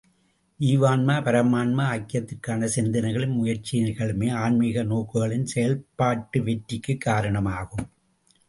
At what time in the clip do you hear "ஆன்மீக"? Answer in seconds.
4.33-4.83